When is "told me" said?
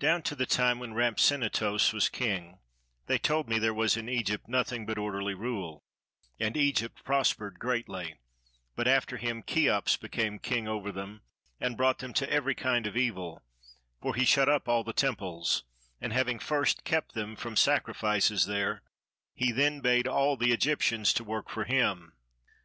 3.18-3.56